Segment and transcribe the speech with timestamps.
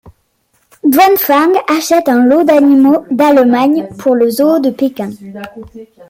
[0.83, 5.11] Duanfang achète un lot d'animaux d'Allemagne pour le zoo de Pékin.